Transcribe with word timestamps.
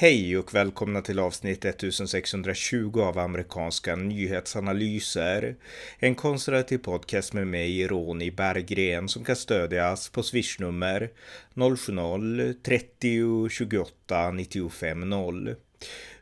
Hej 0.00 0.38
och 0.38 0.54
välkomna 0.54 1.00
till 1.00 1.18
avsnitt 1.18 1.64
1620 1.64 3.00
av 3.00 3.18
amerikanska 3.18 3.96
nyhetsanalyser. 3.96 5.56
En 5.98 6.14
konservativ 6.14 6.78
podcast 6.78 7.32
med 7.32 7.46
mig, 7.46 7.86
Ronny 7.86 8.30
Berggren, 8.30 9.08
som 9.08 9.24
kan 9.24 9.36
stödjas 9.36 10.08
på 10.08 10.22
swishnummer 10.22 11.10
070-30 11.54 13.48
28 13.48 14.30
95 14.30 15.10
0. 15.10 15.54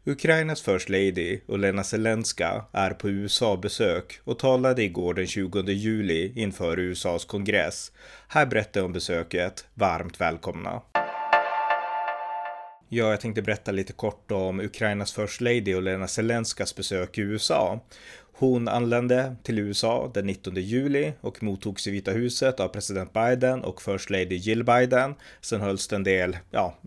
Ukrainas 0.04 0.62
First 0.62 0.88
Lady, 0.88 1.40
Olena 1.46 1.84
Zelenska, 1.84 2.64
är 2.72 2.90
på 2.90 3.08
USA-besök 3.08 4.20
och 4.24 4.38
talade 4.38 4.82
igår 4.82 5.14
den 5.14 5.26
20 5.26 5.62
juli 5.62 6.32
inför 6.36 6.78
USAs 6.78 7.24
kongress. 7.24 7.92
Här 8.28 8.46
berättar 8.46 8.82
om 8.82 8.92
besöket. 8.92 9.66
Varmt 9.74 10.20
välkomna! 10.20 10.82
Ja, 12.88 13.10
jag 13.10 13.20
tänkte 13.20 13.42
berätta 13.42 13.72
lite 13.72 13.92
kort 13.92 14.30
om 14.30 14.60
Ukrainas 14.60 15.12
First 15.12 15.40
Lady 15.40 15.74
och 15.74 15.82
Lena 15.82 16.08
Zelenskas 16.08 16.76
besök 16.76 17.18
i 17.18 17.20
USA. 17.20 17.80
Hon 18.32 18.68
anlände 18.68 19.36
till 19.42 19.58
USA 19.58 20.10
den 20.14 20.26
19 20.26 20.54
juli 20.56 21.12
och 21.20 21.42
mottogs 21.42 21.86
i 21.86 21.90
Vita 21.90 22.10
huset 22.10 22.60
av 22.60 22.68
president 22.68 23.12
Biden 23.12 23.64
och 23.64 23.82
First 23.82 24.10
Lady 24.10 24.34
Jill 24.34 24.64
Biden. 24.64 25.14
Sen 25.40 25.60
hölls 25.60 25.88
det 25.88 25.96
en 25.96 26.04
del 26.04 26.36
ja, 26.50 26.78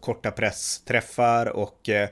korta 0.00 0.30
pressträffar 0.30 1.46
och 1.46 1.88
eh, 1.88 2.08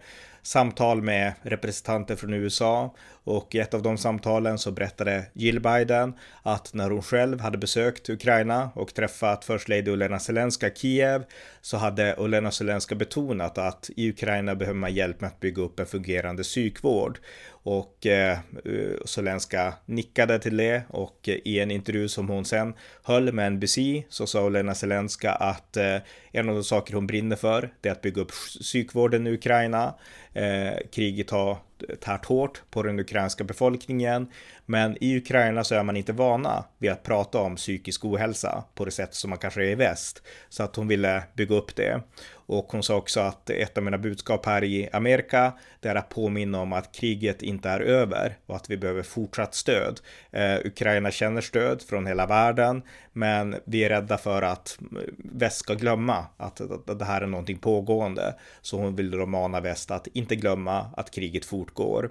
samtal 0.46 1.02
med 1.02 1.32
representanter 1.42 2.16
från 2.16 2.34
USA 2.34 2.94
och 3.24 3.54
i 3.54 3.58
ett 3.58 3.74
av 3.74 3.82
de 3.82 3.98
samtalen 3.98 4.58
så 4.58 4.70
berättade 4.70 5.26
Jill 5.32 5.60
Biden 5.60 6.14
att 6.42 6.74
när 6.74 6.90
hon 6.90 7.02
själv 7.02 7.40
hade 7.40 7.58
besökt 7.58 8.08
Ukraina 8.08 8.70
och 8.74 8.94
träffat 8.94 9.44
First 9.44 9.68
Lady 9.68 9.90
Olena 9.90 10.18
Zelenska 10.18 10.70
Kiev 10.70 11.24
så 11.60 11.76
hade 11.76 12.16
Olena 12.16 12.50
Zelenska 12.50 12.94
betonat 12.94 13.58
att 13.58 13.90
i 13.96 14.10
Ukraina 14.10 14.54
behöver 14.54 14.78
man 14.78 14.94
hjälp 14.94 15.20
med 15.20 15.28
att 15.28 15.40
bygga 15.40 15.62
upp 15.62 15.80
en 15.80 15.86
fungerande 15.86 16.42
psykvård 16.42 17.18
och 17.64 18.06
eh, 18.06 18.38
eh 18.64 19.04
Zelenska 19.04 19.74
nickade 19.86 20.38
till 20.38 20.56
det 20.56 20.82
och 20.88 21.28
eh, 21.28 21.34
i 21.44 21.60
en 21.60 21.70
intervju 21.70 22.08
som 22.08 22.28
hon 22.28 22.44
sen 22.44 22.74
höll 23.02 23.32
med 23.32 23.52
NBC 23.52 23.78
så 24.08 24.26
sa 24.26 24.44
Olena 24.44 24.74
Zelenska 24.74 25.32
att 25.32 25.76
eh, 25.76 25.96
en 26.32 26.48
av 26.48 26.54
de 26.54 26.64
saker 26.64 26.94
hon 26.94 27.06
brinner 27.06 27.36
för 27.36 27.72
det 27.80 27.88
är 27.88 27.92
att 27.92 28.02
bygga 28.02 28.22
upp 28.22 28.32
psykvården 28.60 29.26
i 29.26 29.30
Ukraina. 29.30 29.94
Eh, 30.32 30.74
kriget 30.92 31.30
har 31.30 31.58
tärt 32.00 32.24
hårt 32.24 32.62
på 32.70 32.82
den 32.82 32.98
ukrainska 32.98 33.44
befolkningen. 33.44 34.28
Men 34.66 34.96
i 35.00 35.16
Ukraina 35.16 35.64
så 35.64 35.74
är 35.74 35.82
man 35.82 35.96
inte 35.96 36.12
vana 36.12 36.64
vid 36.78 36.90
att 36.90 37.02
prata 37.02 37.38
om 37.38 37.56
psykisk 37.56 38.04
ohälsa 38.04 38.64
på 38.74 38.84
det 38.84 38.90
sätt 38.90 39.14
som 39.14 39.30
man 39.30 39.38
kanske 39.38 39.64
är 39.64 39.70
i 39.70 39.74
väst. 39.74 40.22
Så 40.48 40.62
att 40.62 40.76
hon 40.76 40.88
ville 40.88 41.22
bygga 41.34 41.54
upp 41.54 41.76
det. 41.76 42.02
Och 42.46 42.72
hon 42.72 42.82
sa 42.82 42.96
också 42.96 43.20
att 43.20 43.50
ett 43.50 43.78
av 43.78 43.84
mina 43.84 43.98
budskap 43.98 44.46
här 44.46 44.64
i 44.64 44.88
Amerika, 44.92 45.52
det 45.80 45.88
är 45.88 45.94
att 45.94 46.08
påminna 46.08 46.60
om 46.60 46.72
att 46.72 46.92
kriget 46.92 47.42
inte 47.42 47.68
är 47.68 47.80
över 47.80 48.36
och 48.46 48.56
att 48.56 48.70
vi 48.70 48.76
behöver 48.76 49.02
fortsatt 49.02 49.54
stöd. 49.54 50.00
Eh, 50.30 50.56
Ukraina 50.64 51.10
känner 51.10 51.40
stöd 51.40 51.82
från 51.82 52.06
hela 52.06 52.26
världen, 52.26 52.82
men 53.12 53.56
vi 53.64 53.84
är 53.84 53.88
rädda 53.88 54.18
för 54.18 54.42
att 54.42 54.78
väst 55.18 55.56
ska 55.56 55.74
glömma 55.74 56.26
att, 56.36 56.60
att, 56.60 56.90
att 56.90 56.98
det 56.98 57.04
här 57.04 57.20
är 57.20 57.26
någonting 57.26 57.58
pågående. 57.58 58.34
Så 58.60 58.78
hon 58.78 58.96
vill 58.96 59.10
då 59.10 59.26
mana 59.26 59.60
väst 59.60 59.90
att 59.90 60.06
inte 60.06 60.36
glömma 60.36 60.86
att 60.96 61.10
kriget 61.10 61.44
fortgår. 61.44 62.10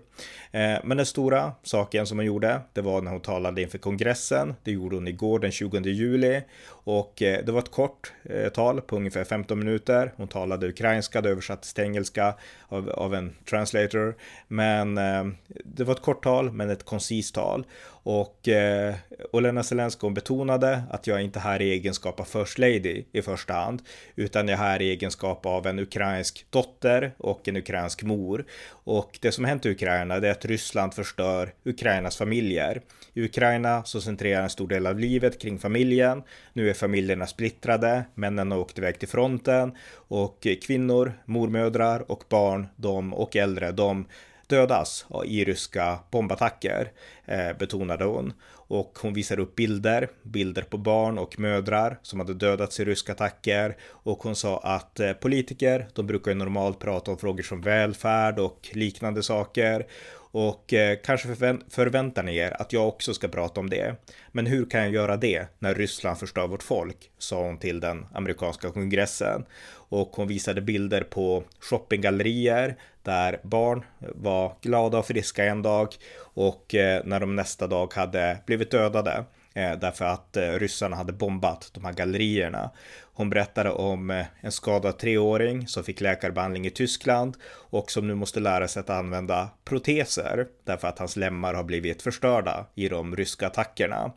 Eh, 0.52 0.78
men 0.84 0.98
den 0.98 1.06
stora 1.06 1.52
saken 1.64 2.06
som 2.06 2.18
hon 2.18 2.26
gjorde, 2.26 2.62
det 2.74 2.82
var 2.82 3.02
när 3.02 3.12
hon 3.12 3.22
talade 3.22 3.62
inför 3.62 3.78
kongressen. 3.78 4.54
Det 4.64 4.72
gjorde 4.72 4.96
hon 4.96 5.08
igår 5.08 5.40
den 5.40 5.52
20 5.52 5.80
juli 5.80 6.42
och 6.68 7.22
eh, 7.22 7.46
det 7.46 7.52
var 7.52 7.60
ett 7.60 7.72
kort 7.72 8.14
eh, 8.24 8.50
tal 8.50 8.82
på 8.82 8.96
ungefär 8.96 9.24
15 9.24 9.60
minuter. 9.60 10.14
Hon 10.24 10.28
talade 10.28 10.68
ukrainska, 10.68 11.22
det 11.22 11.30
översattes 11.30 11.74
till 11.74 11.84
engelska 11.84 12.36
av, 12.68 12.90
av 12.90 13.16
en 13.16 13.36
translator. 13.50 14.16
Men 14.48 14.98
eh, 14.98 15.26
det 15.66 15.84
var 15.84 15.94
ett 15.94 16.02
kort 16.02 16.24
tal, 16.24 16.52
men 16.52 16.70
ett 16.70 16.86
koncist 16.86 17.36
tal. 17.36 17.66
Och 18.06 18.48
eh, 18.48 18.96
Olena 19.32 19.64
Zelenska 19.64 20.10
betonade 20.10 20.84
att 20.92 21.08
jag 21.08 21.22
inte 21.22 21.40
är 21.40 21.44
här 21.44 21.62
i 21.62 21.72
egenskap 21.72 22.20
av 22.20 22.24
First 22.24 22.58
Lady 22.58 23.04
i 23.12 23.22
första 23.22 23.54
hand, 23.54 23.82
utan 24.16 24.48
jag 24.48 24.60
är 24.60 24.64
här 24.64 24.82
i 24.82 24.90
egenskap 24.90 25.46
av 25.46 25.68
en 25.68 25.80
ukrainsk 25.80 26.46
dotter 26.50 27.12
och 27.18 27.48
en 27.48 27.56
ukrainsk 27.56 28.04
mor. 28.04 28.46
Och 28.70 29.20
det 29.22 29.32
som 29.32 29.46
hänt 29.46 29.66
i 29.66 29.72
Ukraina 29.72 30.16
är 30.16 30.32
att 30.32 30.46
Ryssland 30.46 30.94
förstör 30.94 31.54
Ukrainas 31.66 32.18
familjer. 32.18 32.82
I 33.14 33.26
Ukraina 33.26 33.84
så 33.84 34.02
centrerar 34.02 34.44
en 34.44 34.50
stor 34.50 34.68
del 34.68 34.88
av 34.88 35.00
livet 35.00 35.42
kring 35.42 35.60
familjen. 35.60 36.24
Nu 36.54 36.70
är 36.70 36.74
familjerna 36.74 37.28
splittrade, 37.28 38.04
männen 38.16 38.52
har 38.52 38.60
åkt 38.60 38.78
iväg 38.78 39.00
till 39.00 39.08
fronten 39.08 39.72
och 40.14 40.48
kvinnor, 40.62 41.14
mormödrar 41.26 42.12
och 42.12 42.24
barn, 42.30 42.68
de 42.76 43.14
och 43.14 43.36
äldre, 43.36 43.72
de 43.72 44.06
dödas 44.48 45.06
i 45.26 45.46
ryska 45.46 46.00
bombattacker, 46.12 46.92
eh, 47.26 47.58
betonade 47.60 48.06
hon. 48.06 48.34
Och 48.52 49.00
hon 49.02 49.14
visar 49.14 49.40
upp 49.40 49.56
bilder, 49.56 50.10
bilder 50.24 50.62
på 50.62 50.78
barn 50.78 51.18
och 51.18 51.40
mödrar 51.40 52.00
som 52.02 52.20
hade 52.20 52.34
dödats 52.34 52.80
i 52.80 52.86
ryska 52.86 53.12
attacker. 53.12 53.78
Och 53.90 54.24
hon 54.24 54.36
sa 54.36 54.60
att 54.60 55.00
eh, 55.00 55.14
politiker, 55.14 55.88
de 55.94 56.08
brukar 56.08 56.32
ju 56.32 56.38
normalt 56.38 56.80
prata 56.80 57.12
om 57.12 57.18
frågor 57.18 57.44
som 57.44 57.62
välfärd 57.62 58.40
och 58.40 58.70
liknande 58.72 59.24
saker. 59.24 59.86
Och 60.34 60.74
eh, 60.74 60.98
kanske 61.04 61.36
förväntar 61.70 62.24
ni 62.24 62.38
er 62.38 62.62
att 62.62 62.74
jag 62.74 62.88
också 62.88 63.14
ska 63.14 63.28
prata 63.28 63.60
om 63.60 63.70
det. 63.70 63.96
Men 64.32 64.46
hur 64.46 64.66
kan 64.66 64.82
jag 64.82 64.94
göra 64.94 65.18
det 65.18 65.48
när 65.60 65.76
Ryssland 65.76 66.18
förstör 66.18 66.48
vårt 66.48 66.64
folk? 66.64 67.12
sa 67.18 67.44
hon 67.44 67.58
till 67.58 67.80
den 67.80 68.06
amerikanska 68.14 68.72
kongressen. 68.72 69.46
Och 69.72 70.10
hon 70.16 70.28
visade 70.28 70.62
bilder 70.62 71.02
på 71.02 71.44
shoppinggallerier 71.60 72.76
där 73.04 73.40
barn 73.44 73.86
var 74.00 74.54
glada 74.62 74.98
och 74.98 75.06
friska 75.06 75.46
en 75.46 75.62
dag 75.62 75.96
och 76.18 76.76
eh, 76.76 77.02
när 77.06 77.20
de 77.20 77.36
nästa 77.36 77.68
dag 77.68 77.94
hade 77.94 78.38
blivit 78.46 78.72
dödade 78.72 79.26
Eh, 79.54 79.80
därför 79.80 80.06
att 80.06 80.38
eh, 80.38 80.52
ryssarna 80.52 80.96
hade 80.96 81.14
bombat 81.14 81.70
de 81.74 81.86
här 81.86 81.94
gallerierna. 81.94 82.72
Hon 83.14 83.30
berättade 83.30 83.70
om 83.70 84.10
eh, 84.10 84.26
en 84.42 84.52
skadad 84.52 84.98
treåring 84.98 85.68
som 85.68 85.84
fick 85.84 86.02
läkarbehandling 86.02 86.66
i 86.66 86.70
Tyskland 86.70 87.38
och 87.52 87.92
som 87.92 88.08
nu 88.08 88.16
måste 88.16 88.40
lära 88.40 88.68
sig 88.68 88.80
att 88.80 88.90
använda 88.90 89.50
proteser 89.66 90.48
därför 90.64 90.88
att 90.88 91.00
hans 91.00 91.16
lemmar 91.16 91.54
har 91.54 91.64
blivit 91.64 92.02
förstörda 92.02 92.66
i 92.76 92.90
de 92.90 93.16
ryska 93.16 93.48
attackerna. 93.48 94.12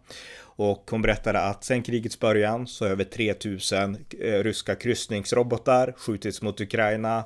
Och 0.59 0.89
hon 0.91 1.03
berättade 1.03 1.41
att 1.41 1.65
sen 1.65 1.83
krigets 1.83 2.21
början 2.21 2.67
så 2.67 2.85
har 2.85 2.91
över 2.91 3.05
3000 3.05 3.97
ryska 4.21 4.75
kryssningsrobotar 4.75 5.95
skjutits 5.97 6.43
mot 6.43 6.61
Ukraina 6.61 7.25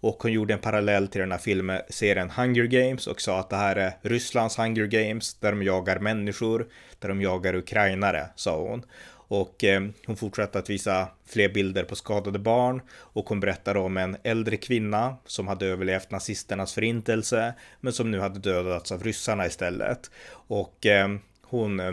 och 0.00 0.22
hon 0.22 0.32
gjorde 0.32 0.54
en 0.54 0.60
parallell 0.60 1.08
till 1.08 1.20
den 1.20 1.32
här 1.32 1.38
filmserien 1.38 2.30
Hunger 2.30 2.64
Games 2.64 3.06
och 3.06 3.20
sa 3.20 3.40
att 3.40 3.50
det 3.50 3.56
här 3.56 3.76
är 3.76 3.92
Rysslands 4.02 4.58
Hunger 4.58 4.86
Games 4.86 5.34
där 5.34 5.52
de 5.52 5.62
jagar 5.62 5.98
människor, 5.98 6.68
där 6.98 7.08
de 7.08 7.22
jagar 7.22 7.54
ukrainare, 7.54 8.26
sa 8.36 8.56
hon. 8.60 8.82
Och 9.30 9.64
eh, 9.64 9.82
hon 10.06 10.16
fortsatte 10.16 10.58
att 10.58 10.70
visa 10.70 11.08
fler 11.26 11.48
bilder 11.48 11.84
på 11.84 11.96
skadade 11.96 12.38
barn 12.38 12.82
och 12.90 13.28
hon 13.28 13.40
berättade 13.40 13.78
om 13.78 13.96
en 13.96 14.16
äldre 14.22 14.56
kvinna 14.56 15.16
som 15.26 15.48
hade 15.48 15.66
överlevt 15.66 16.10
nazisternas 16.10 16.74
förintelse 16.74 17.54
men 17.80 17.92
som 17.92 18.10
nu 18.10 18.20
hade 18.20 18.38
dödats 18.38 18.92
av 18.92 19.04
ryssarna 19.04 19.46
istället. 19.46 20.10
Och 20.30 20.86
eh, 20.86 21.08
hon 21.42 21.80
eh, 21.80 21.92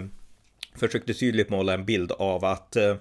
försökte 0.76 1.14
tydligt 1.14 1.50
måla 1.50 1.74
en 1.74 1.86
bild 1.86 2.12
av 2.12 2.46
att 2.46 2.76
eh, 2.76 2.96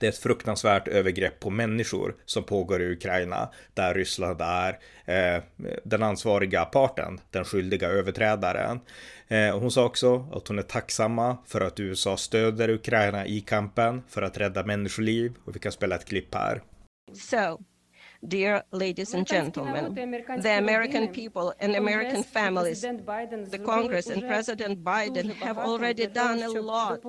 det 0.00 0.06
är 0.06 0.10
ett 0.10 0.18
fruktansvärt 0.18 0.88
övergrepp 0.88 1.40
på 1.40 1.50
människor 1.50 2.16
som 2.24 2.44
pågår 2.44 2.82
i 2.82 2.92
Ukraina 2.92 3.48
där 3.74 3.94
Ryssland 3.94 4.40
är 4.40 4.78
eh, 5.04 5.42
den 5.84 6.02
ansvariga 6.02 6.64
parten, 6.64 7.20
den 7.30 7.44
skyldiga 7.44 7.88
överträdaren. 7.88 8.80
Eh, 9.28 9.58
hon 9.58 9.70
sa 9.70 9.84
också 9.84 10.28
att 10.32 10.48
hon 10.48 10.58
är 10.58 10.62
tacksamma 10.62 11.38
för 11.46 11.60
att 11.60 11.80
USA 11.80 12.16
stöder 12.16 12.70
Ukraina 12.70 13.26
i 13.26 13.40
kampen 13.40 14.02
för 14.08 14.22
att 14.22 14.38
rädda 14.38 14.64
människoliv 14.64 15.34
och 15.44 15.56
vi 15.56 15.58
kan 15.58 15.72
spela 15.72 15.96
ett 15.96 16.04
klipp 16.04 16.34
här. 16.34 16.62
So. 17.14 17.58
Dear 18.26 18.64
ladies 18.72 19.14
and 19.14 19.24
gentlemen, 19.24 19.94
the 19.94 20.58
American 20.58 21.08
people 21.08 21.54
and 21.60 21.76
American 21.76 22.24
families, 22.24 22.80
the 22.80 23.62
Congress 23.64 24.08
and 24.08 24.26
President 24.26 24.82
Biden 24.82 25.32
have 25.34 25.56
already 25.56 26.08
done 26.08 26.42
a 26.42 26.50
lot 26.50 27.00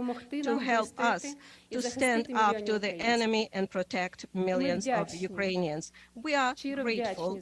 to 0.43 0.59
help 0.59 0.89
us 0.99 1.25
to 1.71 1.81
stand 1.81 2.27
up 2.35 2.63
to 2.65 2.77
the 2.77 2.93
enemy 2.93 3.49
and 3.53 3.69
protect 3.71 4.27
millions 4.35 4.87
of 4.87 5.13
Ukrainians. 5.15 5.91
We 6.13 6.35
are 6.35 6.53
grateful, 6.53 7.39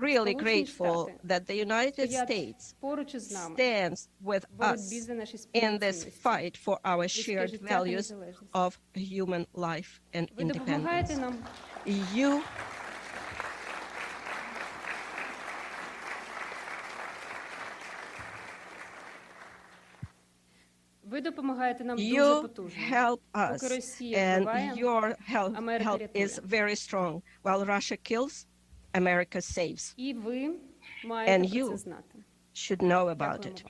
really 0.00 0.34
grateful 0.34 1.10
that 1.24 1.46
the 1.48 1.56
United 1.56 2.12
States 2.12 2.76
stands 3.18 4.08
with 4.22 4.46
us 4.60 4.92
in 5.52 5.78
this 5.80 6.04
fight 6.04 6.56
for 6.56 6.78
our 6.84 7.08
shared 7.08 7.60
values 7.60 8.12
of 8.54 8.78
human 8.94 9.46
life 9.54 10.00
and 10.14 10.30
independence. 10.38 11.10
You 12.12 12.42
Ви 21.15 21.21
допомагаєте 21.21 21.83
нам 21.83 21.97
дуже 21.97 22.09
you 22.21 22.41
потужно. 22.41 22.81
help 22.91 23.19
us, 23.33 23.53
Поки 23.61 23.75
Росія 23.75 24.17
and 24.19 24.35
вбиває, 24.41 24.73
your 24.75 25.15
help, 25.33 25.57
Америка 25.57 25.89
help 25.91 25.99
рятує. 25.99 26.25
is 26.25 26.39
very 26.45 26.75
strong. 26.75 27.21
While 27.43 27.65
Russia 27.65 27.97
kills, 28.11 28.47
America 28.93 29.41
saves. 29.41 29.95
And 31.27 31.45
you 31.45 31.77
should 32.53 32.81
know 32.81 33.07
about 33.09 33.45
it. 33.45 33.63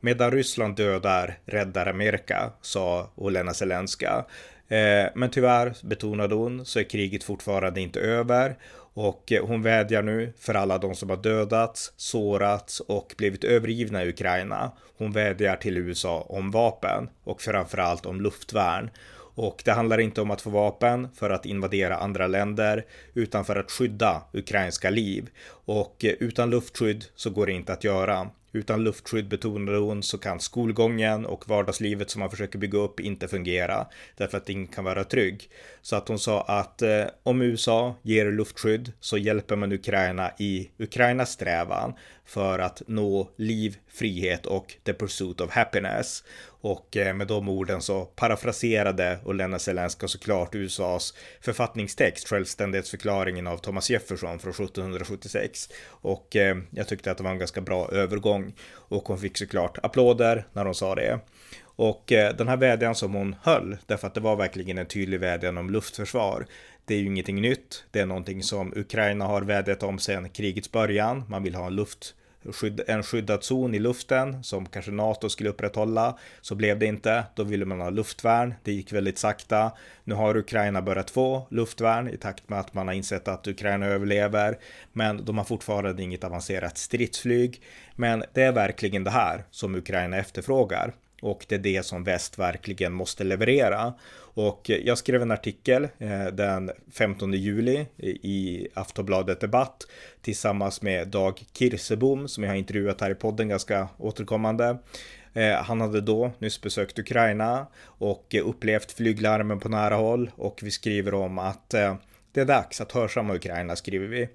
Medan 0.00 0.30
Ryssland 0.30 0.76
dödar 0.76 1.38
räddar 1.46 1.88
Amerika, 1.88 2.52
sa 2.60 3.10
Olena 3.16 3.52
Zelenska. 3.54 4.24
Eh, 4.68 5.10
men 5.14 5.30
tyvärr, 5.30 5.74
betonade 5.84 6.34
hon, 6.34 6.64
så 6.64 6.78
är 6.80 6.84
kriget 6.84 7.24
fortfarande 7.24 7.80
inte 7.80 8.00
över 8.00 8.56
och 8.93 9.31
eh, 9.31 9.45
hon 9.45 9.61
vädjar 9.61 10.01
nu 10.01 10.33
för 10.39 10.53
alla 10.53 10.77
de 10.77 10.95
som 10.95 11.09
har 11.09 11.17
dödats, 11.17 11.93
sårats 11.97 12.79
och 12.79 13.13
blivit 13.17 13.43
övergivna 13.43 14.03
i 14.03 14.09
Ukraina. 14.09 14.71
Hon 14.97 15.11
vädjar 15.11 15.55
till 15.55 15.77
USA 15.77 16.21
om 16.29 16.51
vapen 16.51 17.09
och 17.23 17.41
framförallt 17.41 18.05
om 18.05 18.21
luftvärn. 18.21 18.89
Och 19.33 19.61
det 19.65 19.71
handlar 19.71 19.99
inte 19.99 20.21
om 20.21 20.31
att 20.31 20.41
få 20.41 20.49
vapen 20.49 21.07
för 21.15 21.29
att 21.29 21.45
invadera 21.45 21.97
andra 21.97 22.27
länder 22.27 22.85
utan 23.13 23.45
för 23.45 23.55
att 23.55 23.71
skydda 23.71 24.23
ukrainska 24.33 24.89
liv. 24.89 25.29
Och 25.65 26.05
eh, 26.05 26.11
utan 26.19 26.49
luftskydd 26.49 27.05
så 27.15 27.29
går 27.29 27.45
det 27.45 27.53
inte 27.53 27.73
att 27.73 27.83
göra. 27.83 28.29
Utan 28.53 28.83
luftskydd 28.83 29.27
betonade 29.27 29.77
hon 29.77 30.03
så 30.03 30.17
kan 30.17 30.39
skolgången 30.39 31.25
och 31.25 31.49
vardagslivet 31.49 32.09
som 32.09 32.19
man 32.19 32.29
försöker 32.29 32.59
bygga 32.59 32.79
upp 32.79 32.99
inte 32.99 33.27
fungera 33.27 33.87
därför 34.17 34.37
att 34.37 34.49
ingen 34.49 34.67
kan 34.67 34.83
vara 34.83 35.03
trygg. 35.03 35.49
Så 35.81 35.95
att 35.95 36.07
hon 36.07 36.19
sa 36.19 36.41
att 36.41 36.81
eh, 36.81 37.05
om 37.23 37.41
USA 37.41 37.95
ger 38.01 38.31
luftskydd 38.31 38.91
så 38.99 39.17
hjälper 39.17 39.55
man 39.55 39.71
Ukraina 39.71 40.31
i 40.37 40.71
Ukrainas 40.77 41.31
strävan 41.31 41.93
för 42.25 42.59
att 42.59 42.81
nå 42.87 43.29
liv, 43.35 43.77
frihet 43.87 44.45
och 44.45 44.75
the 44.83 44.93
pursuit 44.93 45.41
of 45.41 45.51
happiness. 45.51 46.23
Och 46.45 46.97
eh, 46.97 47.13
med 47.13 47.27
de 47.27 47.49
orden 47.49 47.81
så 47.81 48.05
parafraserade 48.05 49.19
Olena 49.25 49.59
Zelenska 49.59 50.07
såklart 50.07 50.55
USAs 50.55 51.13
författningstext, 51.41 52.27
självständighetsförklaringen 52.27 53.47
av 53.47 53.57
Thomas 53.57 53.89
Jefferson 53.89 54.39
från 54.39 54.51
1776. 54.51 55.69
Och 55.87 56.35
eh, 56.35 56.57
jag 56.69 56.87
tyckte 56.87 57.11
att 57.11 57.17
det 57.17 57.23
var 57.23 57.31
en 57.31 57.39
ganska 57.39 57.61
bra 57.61 57.89
övergång. 57.91 58.53
Och 58.73 59.07
hon 59.07 59.19
fick 59.19 59.37
såklart 59.37 59.77
applåder 59.83 60.47
när 60.53 60.65
hon 60.65 60.75
sa 60.75 60.95
det. 60.95 61.19
Och 61.81 62.11
eh, 62.11 62.35
den 62.35 62.47
här 62.47 62.57
vädjan 62.57 62.95
som 62.95 63.13
hon 63.13 63.35
höll, 63.41 63.77
därför 63.85 64.07
att 64.07 64.13
det 64.13 64.19
var 64.19 64.35
verkligen 64.35 64.77
en 64.77 64.85
tydlig 64.85 65.19
vädjan 65.19 65.57
om 65.57 65.69
luftförsvar. 65.69 66.45
Det 66.85 66.95
är 66.95 66.99
ju 66.99 67.05
ingenting 67.05 67.41
nytt. 67.41 67.83
Det 67.91 67.99
är 67.99 68.05
någonting 68.05 68.43
som 68.43 68.73
Ukraina 68.75 69.25
har 69.25 69.41
vädjat 69.41 69.83
om 69.83 69.99
sedan 69.99 70.29
krigets 70.29 70.71
början. 70.71 71.23
Man 71.27 71.43
vill 71.43 71.55
ha 71.55 71.67
en 71.67 71.75
luft 71.75 72.15
en 72.87 73.03
skyddad 73.03 73.43
zon 73.43 73.75
i 73.75 73.79
luften 73.79 74.43
som 74.43 74.65
kanske 74.65 74.91
NATO 74.91 75.29
skulle 75.29 75.49
upprätthålla. 75.49 76.17
Så 76.41 76.55
blev 76.55 76.79
det 76.79 76.85
inte. 76.85 77.23
Då 77.35 77.43
ville 77.43 77.65
man 77.65 77.81
ha 77.81 77.89
luftvärn. 77.89 78.53
Det 78.63 78.71
gick 78.71 78.93
väldigt 78.93 79.17
sakta. 79.17 79.71
Nu 80.03 80.15
har 80.15 80.37
Ukraina 80.37 80.81
börjat 80.81 81.09
få 81.09 81.47
luftvärn 81.49 82.07
i 82.07 82.17
takt 82.17 82.49
med 82.49 82.59
att 82.59 82.73
man 82.73 82.87
har 82.87 82.93
insett 82.93 83.27
att 83.27 83.47
Ukraina 83.47 83.85
överlever. 83.85 84.57
Men 84.93 85.25
de 85.25 85.37
har 85.37 85.45
fortfarande 85.45 86.03
inget 86.03 86.23
avancerat 86.23 86.77
stridsflyg. 86.77 87.61
Men 87.95 88.23
det 88.33 88.43
är 88.43 88.51
verkligen 88.51 89.03
det 89.03 89.11
här 89.11 89.43
som 89.51 89.75
Ukraina 89.75 90.17
efterfrågar. 90.17 90.93
Och 91.21 91.45
det 91.49 91.55
är 91.55 91.59
det 91.59 91.85
som 91.85 92.03
väst 92.03 92.39
verkligen 92.39 92.93
måste 92.93 93.23
leverera. 93.23 93.93
Och 94.33 94.69
jag 94.83 94.97
skrev 94.97 95.21
en 95.21 95.31
artikel 95.31 95.87
eh, 95.97 96.25
den 96.25 96.71
15 96.91 97.33
juli 97.33 97.85
i 97.97 98.67
Aftonbladet 98.73 99.39
Debatt 99.39 99.87
tillsammans 100.21 100.81
med 100.81 101.07
Dag 101.07 101.43
Kirsebom 101.53 102.27
som 102.27 102.43
jag 102.43 102.51
har 102.51 102.55
intervjuat 102.55 103.01
här 103.01 103.11
i 103.11 103.15
podden 103.15 103.49
ganska 103.49 103.87
återkommande. 103.97 104.77
Eh, 105.33 105.53
han 105.53 105.81
hade 105.81 106.01
då 106.01 106.31
nyss 106.39 106.61
besökt 106.61 106.99
Ukraina 106.99 107.67
och 107.83 108.35
upplevt 108.43 108.91
flyglarmen 108.91 109.59
på 109.59 109.69
nära 109.69 109.95
håll 109.95 110.31
och 110.35 110.59
vi 110.63 110.71
skriver 110.71 111.13
om 111.13 111.39
att 111.39 111.73
eh, 111.73 111.95
det 112.31 112.41
är 112.41 112.45
dags 112.45 112.81
att 112.81 112.91
hörsamma 112.91 113.35
Ukraina 113.35 113.75
skriver 113.75 114.07
vi. 114.07 114.29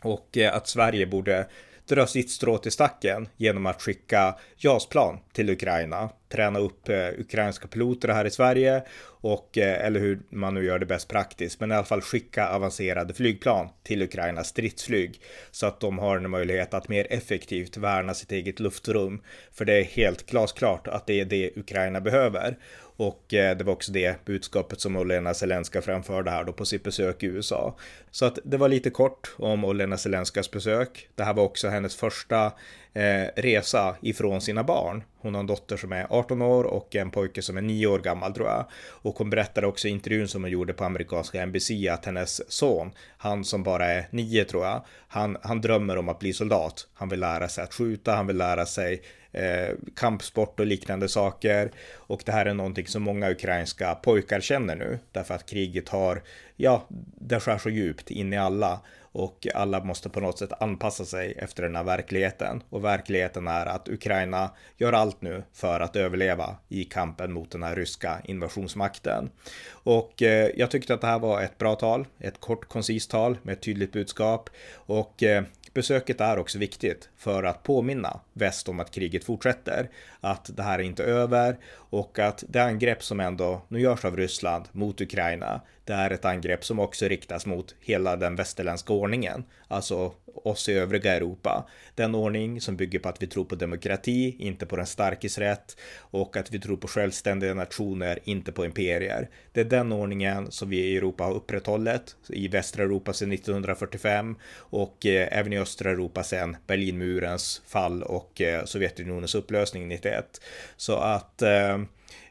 Och 0.00 0.38
att 0.52 0.68
Sverige 0.68 1.06
borde 1.06 1.46
dra 1.88 2.06
sitt 2.06 2.30
strå 2.30 2.58
till 2.58 2.72
stacken 2.72 3.28
genom 3.36 3.66
att 3.66 3.82
skicka 3.82 4.34
JAS-plan 4.56 5.18
till 5.32 5.50
Ukraina, 5.50 6.10
träna 6.28 6.58
upp 6.58 6.88
eh, 6.88 7.08
ukrainska 7.18 7.68
piloter 7.68 8.08
här 8.08 8.24
i 8.24 8.30
Sverige 8.30 8.82
och 9.20 9.58
eh, 9.58 9.86
eller 9.86 10.00
hur 10.00 10.20
man 10.30 10.54
nu 10.54 10.64
gör 10.64 10.78
det 10.78 10.86
bäst 10.86 11.08
praktiskt, 11.08 11.60
men 11.60 11.72
i 11.72 11.74
alla 11.74 11.84
fall 11.84 12.00
skicka 12.00 12.48
avancerade 12.48 13.14
flygplan 13.14 13.68
till 13.82 14.02
Ukrainas 14.02 14.48
stridsflyg 14.48 15.20
så 15.50 15.66
att 15.66 15.80
de 15.80 15.98
har 15.98 16.16
en 16.16 16.30
möjlighet 16.30 16.74
att 16.74 16.88
mer 16.88 17.06
effektivt 17.10 17.76
värna 17.76 18.14
sitt 18.14 18.32
eget 18.32 18.60
luftrum. 18.60 19.22
För 19.52 19.64
det 19.64 19.74
är 19.74 19.84
helt 19.84 20.26
glasklart 20.26 20.88
att 20.88 21.06
det 21.06 21.20
är 21.20 21.24
det 21.24 21.56
Ukraina 21.56 22.00
behöver. 22.00 22.56
Och 22.96 23.34
eh, 23.34 23.56
det 23.56 23.64
var 23.64 23.72
också 23.72 23.92
det 23.92 24.24
budskapet 24.24 24.80
som 24.80 24.96
Olena 24.96 25.34
Zelenska 25.34 25.82
framförde 25.82 26.30
här 26.30 26.44
då 26.44 26.52
på 26.52 26.64
sitt 26.64 26.82
besök 26.82 27.22
i 27.22 27.26
USA. 27.26 27.76
Så 28.10 28.26
att 28.26 28.38
det 28.44 28.56
var 28.56 28.68
lite 28.68 28.90
kort 28.90 29.34
om 29.38 29.64
Olena 29.64 29.96
Zelenskas 29.96 30.50
besök. 30.50 31.08
Det 31.14 31.24
här 31.24 31.34
var 31.34 31.44
också 31.44 31.68
hennes 31.68 31.96
första 31.96 32.52
eh, 32.92 33.24
resa 33.36 33.96
ifrån 34.02 34.40
sina 34.40 34.64
barn. 34.64 35.02
Hon 35.26 35.34
har 35.34 35.40
en 35.40 35.46
dotter 35.46 35.76
som 35.76 35.92
är 35.92 36.06
18 36.10 36.42
år 36.42 36.64
och 36.64 36.96
en 36.96 37.10
pojke 37.10 37.42
som 37.42 37.56
är 37.56 37.62
9 37.62 37.86
år 37.86 37.98
gammal 37.98 38.32
tror 38.32 38.48
jag. 38.48 38.64
Och 38.74 39.18
hon 39.18 39.30
berättade 39.30 39.66
också 39.66 39.88
i 39.88 39.90
intervjun 39.90 40.28
som 40.28 40.42
hon 40.42 40.50
gjorde 40.50 40.72
på 40.72 40.84
amerikanska 40.84 41.46
NBC 41.46 41.70
att 41.90 42.04
hennes 42.04 42.52
son, 42.52 42.90
han 43.18 43.44
som 43.44 43.62
bara 43.62 43.86
är 43.86 44.08
9 44.10 44.44
tror 44.44 44.64
jag, 44.64 44.84
han, 45.08 45.36
han 45.42 45.60
drömmer 45.60 45.96
om 45.96 46.08
att 46.08 46.18
bli 46.18 46.32
soldat. 46.32 46.86
Han 46.94 47.08
vill 47.08 47.20
lära 47.20 47.48
sig 47.48 47.64
att 47.64 47.74
skjuta, 47.74 48.14
han 48.14 48.26
vill 48.26 48.36
lära 48.36 48.66
sig 48.66 49.02
Eh, 49.32 49.74
kampsport 49.96 50.60
och 50.60 50.66
liknande 50.66 51.08
saker. 51.08 51.70
Och 51.94 52.22
det 52.24 52.32
här 52.32 52.46
är 52.46 52.54
någonting 52.54 52.86
som 52.86 53.02
många 53.02 53.30
ukrainska 53.30 53.94
pojkar 53.94 54.40
känner 54.40 54.76
nu, 54.76 54.98
därför 55.12 55.34
att 55.34 55.46
kriget 55.46 55.88
har, 55.88 56.22
ja, 56.56 56.86
det 57.20 57.40
skär 57.40 57.58
så 57.58 57.70
djupt 57.70 58.10
in 58.10 58.32
i 58.32 58.36
alla 58.36 58.80
och 59.16 59.46
alla 59.54 59.84
måste 59.84 60.08
på 60.08 60.20
något 60.20 60.38
sätt 60.38 60.52
anpassa 60.60 61.04
sig 61.04 61.34
efter 61.38 61.62
den 61.62 61.76
här 61.76 61.84
verkligheten. 61.84 62.62
Och 62.70 62.84
verkligheten 62.84 63.48
är 63.48 63.66
att 63.66 63.88
Ukraina 63.88 64.50
gör 64.76 64.92
allt 64.92 65.22
nu 65.22 65.42
för 65.52 65.80
att 65.80 65.96
överleva 65.96 66.56
i 66.68 66.84
kampen 66.84 67.32
mot 67.32 67.50
den 67.50 67.62
här 67.62 67.76
ryska 67.76 68.20
invasionsmakten. 68.24 69.30
Och 69.68 70.22
eh, 70.22 70.50
jag 70.56 70.70
tyckte 70.70 70.94
att 70.94 71.00
det 71.00 71.06
här 71.06 71.18
var 71.18 71.42
ett 71.42 71.58
bra 71.58 71.74
tal, 71.74 72.06
ett 72.18 72.40
kort 72.40 72.68
koncist 72.68 73.10
tal 73.10 73.38
med 73.42 73.52
ett 73.52 73.62
tydligt 73.62 73.92
budskap. 73.92 74.50
Och 74.74 75.22
eh, 75.22 75.44
Besöket 75.76 76.20
är 76.20 76.38
också 76.38 76.58
viktigt 76.58 77.08
för 77.16 77.42
att 77.42 77.62
påminna 77.62 78.20
väst 78.32 78.68
om 78.68 78.80
att 78.80 78.90
kriget 78.90 79.24
fortsätter, 79.24 79.90
att 80.20 80.56
det 80.56 80.62
här 80.62 80.78
är 80.78 80.82
inte 80.82 81.04
över 81.04 81.56
och 81.74 82.18
att 82.18 82.44
det 82.48 82.62
angrepp 82.62 83.02
som 83.02 83.20
ändå 83.20 83.62
nu 83.68 83.80
görs 83.80 84.04
av 84.04 84.16
Ryssland 84.16 84.64
mot 84.72 85.00
Ukraina, 85.00 85.60
det 85.86 85.94
är 85.94 86.10
ett 86.10 86.24
angrepp 86.24 86.64
som 86.64 86.80
också 86.80 87.08
riktas 87.08 87.46
mot 87.46 87.74
hela 87.80 88.16
den 88.16 88.36
västerländska 88.36 88.92
ordningen, 88.92 89.44
alltså 89.68 90.12
oss 90.44 90.68
i 90.68 90.72
övriga 90.72 91.14
Europa. 91.14 91.68
Den 91.94 92.14
ordning 92.14 92.60
som 92.60 92.76
bygger 92.76 92.98
på 92.98 93.08
att 93.08 93.22
vi 93.22 93.26
tror 93.26 93.44
på 93.44 93.54
demokrati, 93.54 94.36
inte 94.38 94.66
på 94.66 94.76
den 94.76 94.86
starkes 94.86 95.38
rätt 95.38 95.76
och 95.98 96.36
att 96.36 96.50
vi 96.50 96.60
tror 96.60 96.76
på 96.76 96.88
självständiga 96.88 97.54
nationer, 97.54 98.18
inte 98.24 98.52
på 98.52 98.64
imperier. 98.64 99.28
Det 99.52 99.60
är 99.60 99.64
den 99.64 99.92
ordningen 99.92 100.50
som 100.50 100.70
vi 100.70 100.76
i 100.78 100.96
Europa 100.96 101.24
har 101.24 101.34
upprätthållit 101.34 102.16
i 102.28 102.48
västra 102.48 102.82
Europa 102.82 103.12
sedan 103.12 103.32
1945 103.32 104.36
och 104.56 105.06
eh, 105.06 105.38
även 105.38 105.52
i 105.52 105.58
östra 105.58 105.90
Europa 105.90 106.22
sedan 106.22 106.56
Berlinmurens 106.66 107.62
fall 107.66 108.02
och 108.02 108.40
eh, 108.40 108.64
Sovjetunionens 108.64 109.34
upplösning 109.34 109.88
91. 109.88 110.40
Så 110.76 110.96
att 110.96 111.42
eh, 111.42 111.66
Eh, 111.66 111.78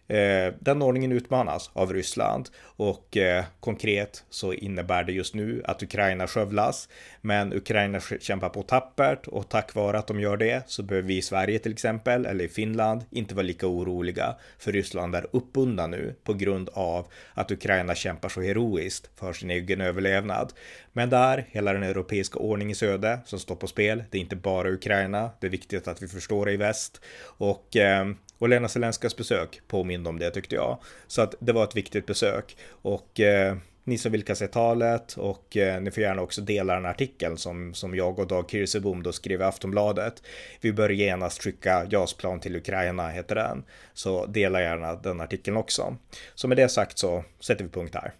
Eh, 0.08 0.54
den 0.60 0.82
ordningen 0.82 1.12
utmanas 1.12 1.70
av 1.74 1.94
Ryssland 1.94 2.50
och 2.62 3.18
eh, 3.18 3.46
konkret 3.60 4.24
så 4.30 4.54
innebär 4.54 5.04
det 5.04 5.12
just 5.12 5.36
nu 5.36 5.62
att 5.66 5.84
Ukraina 5.84 6.28
skövlas. 6.28 6.90
Men 7.22 7.54
Ukraina 7.54 8.00
kämpar 8.20 8.50
på 8.50 8.64
tappert 8.64 9.28
och 9.28 9.50
tack 9.50 9.76
vare 9.76 9.98
att 9.98 10.08
de 10.08 10.20
gör 10.20 10.38
det 10.38 10.64
så 10.68 10.84
behöver 10.84 11.08
vi 11.08 11.18
i 11.18 11.22
Sverige 11.22 11.60
till 11.60 11.72
exempel 11.72 12.26
eller 12.26 12.46
i 12.46 12.50
Finland 12.50 13.06
inte 13.12 13.36
vara 13.36 13.46
lika 13.46 13.68
oroliga 13.68 14.36
för 14.60 14.72
Ryssland 14.72 15.16
är 15.16 15.28
uppbundna 15.32 15.88
nu 15.88 16.16
på 16.24 16.34
grund 16.34 16.70
av 16.74 17.08
att 17.34 17.52
Ukraina 17.52 17.96
kämpar 17.96 18.30
så 18.30 18.42
heroiskt 18.42 19.10
för 19.20 19.34
sin 19.34 19.52
egen 19.52 19.82
överlevnad. 19.82 20.54
Men 20.94 21.10
där 21.10 21.46
hela 21.50 21.74
den 21.74 21.84
europeiska 21.84 22.40
ordningens 22.40 22.84
öde 22.84 23.20
som 23.26 23.40
står 23.40 23.56
på 23.56 23.68
spel. 23.68 24.04
Det 24.12 24.18
är 24.18 24.22
inte 24.22 24.36
bara 24.36 24.70
Ukraina. 24.70 25.30
Det 25.40 25.48
är 25.48 25.52
viktigt 25.52 25.88
att 25.88 26.04
vi 26.04 26.08
förstår 26.08 26.46
det 26.46 26.52
i 26.52 26.58
väst 26.58 27.02
och 27.38 27.76
eh, 27.76 28.06
och 28.38 28.50
Lena 28.50 28.68
Zelenskas 28.68 29.18
besök 29.18 29.62
påminde 29.68 30.10
om 30.10 30.20
det 30.20 30.32
tyckte 30.32 30.56
jag. 30.56 30.78
Så 31.08 31.22
att 31.22 31.36
det 31.40 31.52
var 31.52 31.64
ett 31.64 31.76
viktigt 31.76 32.06
besök. 32.06 32.58
Och 32.70 33.20
eh, 33.20 33.58
ni 33.84 33.98
som 33.98 34.12
vill 34.12 34.24
kan 34.24 34.36
se 34.36 34.48
talet 34.48 35.14
och 35.14 35.58
eh, 35.58 35.82
ni 35.82 35.92
får 35.92 36.04
gärna 36.04 36.22
också 36.22 36.42
dela 36.42 36.74
den 36.74 36.86
artikeln 36.86 37.38
som, 37.38 37.74
som 37.74 37.96
jag 37.96 38.20
och 38.20 38.28
Dag 38.28 38.50
Kirsebom 38.50 39.04
då 39.04 39.12
skrev 39.12 39.42
i 39.42 39.44
Aftonbladet. 39.44 40.24
Vi 40.62 40.74
bör 40.74 40.90
genast 40.90 41.44
skicka 41.44 41.88
JAS-plan 41.90 42.40
till 42.40 42.56
Ukraina 42.56 43.10
heter 43.10 43.36
den. 43.36 43.64
Så 43.94 44.26
dela 44.26 44.62
gärna 44.62 44.96
den 44.96 45.22
artikeln 45.22 45.58
också. 45.58 45.98
Så 46.36 46.48
med 46.48 46.58
det 46.58 46.70
sagt 46.70 46.98
så 46.98 47.24
sätter 47.40 47.64
vi 47.64 47.70
punkt 47.70 47.96
här. 47.96 48.14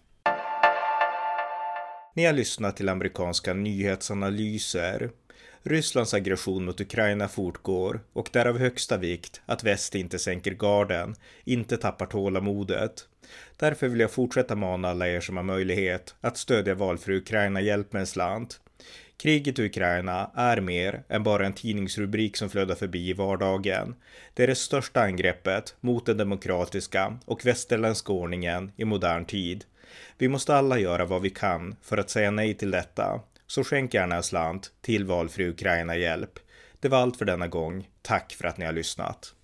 Ni 2.14 2.24
har 2.24 2.32
lyssnat 2.32 2.76
till 2.76 2.88
amerikanska 2.88 3.54
nyhetsanalyser 3.54 5.10
Rysslands 5.62 6.14
aggression 6.14 6.64
mot 6.64 6.80
Ukraina 6.80 7.28
fortgår 7.28 8.00
och 8.12 8.28
det 8.32 8.38
är 8.38 8.46
av 8.46 8.58
högsta 8.58 8.96
vikt 8.96 9.40
att 9.46 9.64
väst 9.64 9.94
inte 9.94 10.18
sänker 10.18 10.54
garden, 10.54 11.14
inte 11.44 11.76
tappar 11.76 12.06
tålamodet. 12.06 13.08
Därför 13.56 13.88
vill 13.88 14.00
jag 14.00 14.10
fortsätta 14.10 14.54
mana 14.54 14.88
alla 14.88 15.08
er 15.08 15.20
som 15.20 15.36
har 15.36 15.44
möjlighet 15.44 16.14
att 16.20 16.36
stödja 16.36 16.74
valfri 16.74 17.16
Ukraina 17.16 17.60
Hjälp 17.60 17.92
med 17.92 18.00
en 18.00 18.06
slant. 18.06 18.60
Kriget 19.18 19.58
i 19.58 19.66
Ukraina 19.66 20.30
är 20.34 20.60
mer 20.60 21.02
än 21.08 21.22
bara 21.22 21.46
en 21.46 21.52
tidningsrubrik 21.52 22.36
som 22.36 22.48
flödar 22.48 22.74
förbi 22.74 23.08
i 23.08 23.12
vardagen. 23.12 23.94
Det 24.34 24.42
är 24.42 24.46
det 24.46 24.54
största 24.54 25.00
angreppet 25.00 25.74
mot 25.80 26.06
den 26.06 26.16
demokratiska 26.16 27.18
och 27.24 27.46
västerländska 27.46 28.12
ordningen 28.12 28.72
i 28.76 28.84
modern 28.84 29.24
tid. 29.24 29.64
Vi 30.18 30.28
måste 30.28 30.54
alla 30.54 30.78
göra 30.78 31.04
vad 31.04 31.22
vi 31.22 31.30
kan 31.30 31.76
för 31.82 31.98
att 31.98 32.10
säga 32.10 32.30
nej 32.30 32.54
till 32.54 32.70
detta. 32.70 33.20
Så 33.46 33.64
skänk 33.64 33.94
gärna 33.94 34.16
en 34.16 34.22
slant 34.22 34.72
till 34.80 35.04
valfri 35.04 35.48
Ukraina-hjälp. 35.48 36.38
Det 36.80 36.88
var 36.88 36.98
allt 36.98 37.16
för 37.16 37.24
denna 37.24 37.48
gång. 37.48 37.88
Tack 38.02 38.32
för 38.32 38.44
att 38.48 38.58
ni 38.58 38.64
har 38.64 38.72
lyssnat. 38.72 39.34